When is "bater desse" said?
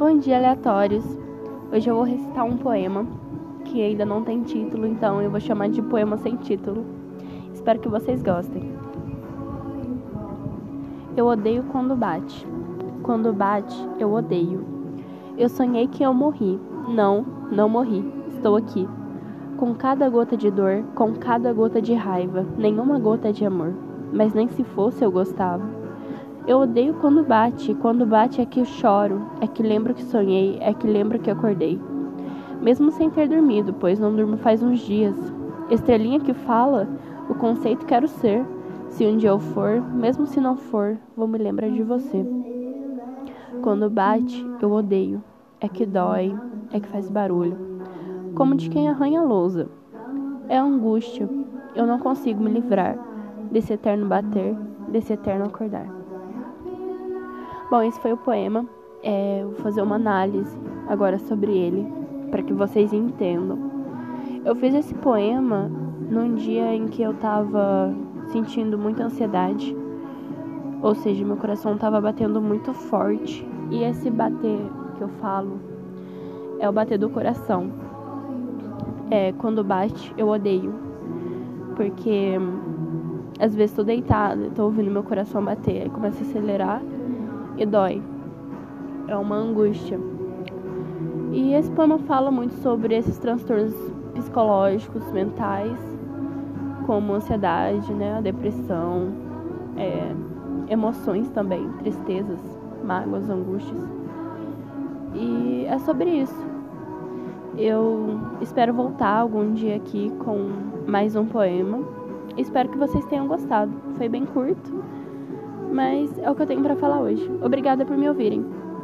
54.06-55.12